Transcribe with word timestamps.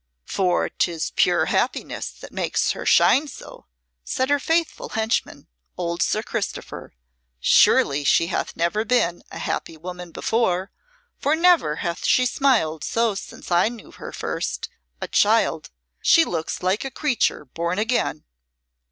"For 0.25 0.67
'tis 0.67 1.11
pure 1.11 1.45
happiness 1.45 2.09
that 2.09 2.31
makes 2.31 2.71
her 2.71 2.87
shine 2.87 3.27
so," 3.27 3.67
said 4.03 4.31
her 4.31 4.39
faithful 4.39 4.89
henchman, 4.89 5.47
old 5.77 6.01
Sir 6.01 6.23
Christopher. 6.23 6.95
"Surely 7.39 8.03
she 8.03 8.25
hath 8.25 8.55
never 8.57 8.83
been 8.83 9.21
a 9.29 9.37
happy 9.37 9.77
woman 9.77 10.09
before, 10.11 10.71
for 11.19 11.35
never 11.35 11.75
hath 11.85 12.03
she 12.03 12.25
smiled 12.25 12.83
so 12.83 13.13
since 13.13 13.51
I 13.51 13.69
knew 13.69 13.91
her 13.91 14.11
first, 14.11 14.69
a 14.99 15.07
child. 15.07 15.69
She 16.01 16.25
looks 16.25 16.63
like 16.63 16.83
a 16.83 16.89
creature 16.89 17.45
born 17.45 17.77
again." 17.77 18.23